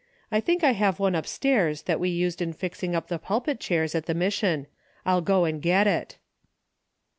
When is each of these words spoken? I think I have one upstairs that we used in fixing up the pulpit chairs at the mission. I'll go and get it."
I 0.31 0.39
think 0.39 0.63
I 0.63 0.71
have 0.71 0.99
one 0.99 1.13
upstairs 1.13 1.83
that 1.83 1.99
we 1.99 2.09
used 2.09 2.41
in 2.41 2.53
fixing 2.53 2.95
up 2.95 3.07
the 3.07 3.19
pulpit 3.19 3.59
chairs 3.59 3.93
at 3.93 4.07
the 4.07 4.15
mission. 4.15 4.65
I'll 5.05 5.21
go 5.21 5.45
and 5.45 5.61
get 5.61 5.85
it." 5.85 6.17